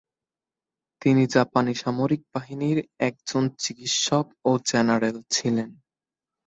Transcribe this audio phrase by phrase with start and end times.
[1.01, 2.77] তিনি জাপানি সামরিক বাহিনীর
[3.07, 5.69] একজন চিকিৎসক ও জেনারেল ছিলেন।